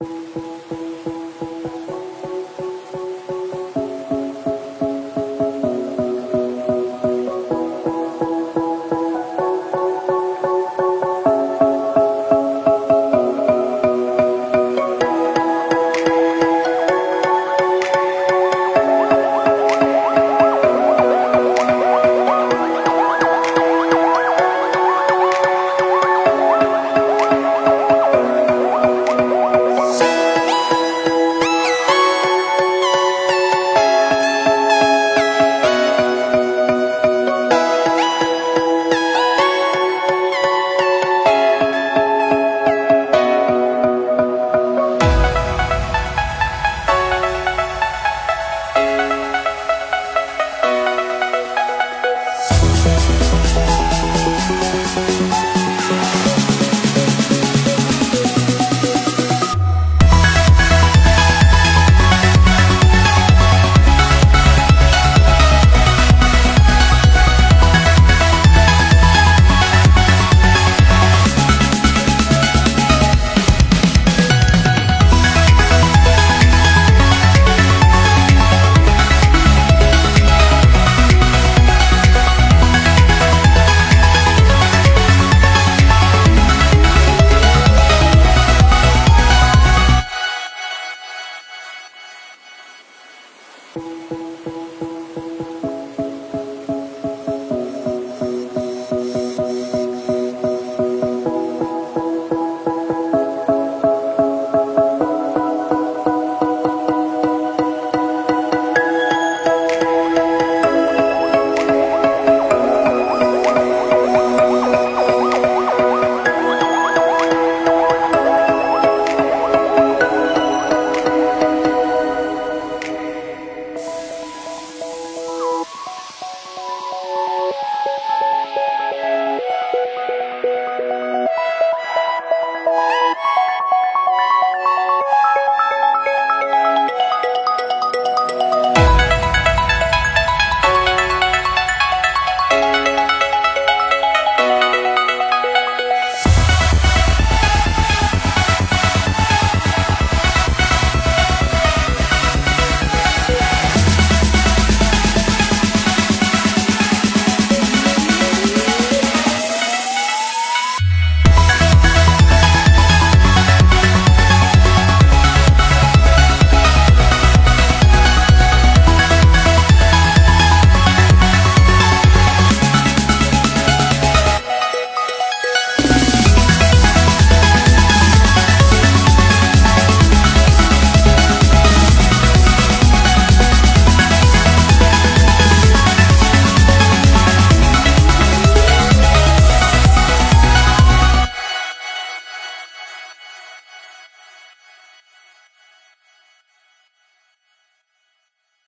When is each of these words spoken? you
you 0.00 0.57